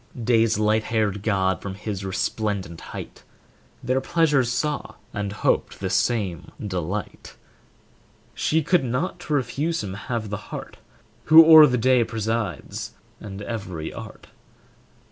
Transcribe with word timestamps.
Day's 0.23 0.57
light 0.57 0.85
haired 0.85 1.21
god 1.21 1.61
from 1.61 1.75
his 1.75 2.03
resplendent 2.03 2.81
height 2.89 3.23
Their 3.83 4.01
pleasures 4.01 4.51
saw, 4.51 4.95
and 5.13 5.31
hoped 5.31 5.79
the 5.79 5.91
same 5.91 6.51
delight; 6.59 7.35
She 8.33 8.63
could 8.63 8.83
not 8.83 9.19
to 9.19 9.33
refuse 9.35 9.83
him 9.83 9.93
have 9.93 10.31
the 10.31 10.37
heart, 10.49 10.77
Who 11.25 11.45
o'er 11.45 11.67
the 11.67 11.77
day 11.77 12.03
presides 12.03 12.95
and 13.19 13.43
every 13.43 13.93
art. 13.93 14.25